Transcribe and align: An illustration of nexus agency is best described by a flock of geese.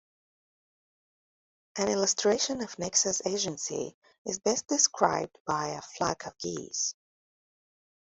An 1.77 1.87
illustration 1.89 2.61
of 2.63 2.79
nexus 2.79 3.21
agency 3.27 3.95
is 4.25 4.39
best 4.39 4.65
described 4.65 5.37
by 5.45 5.67
a 5.75 5.81
flock 5.83 6.25
of 6.25 6.35
geese. 6.39 6.95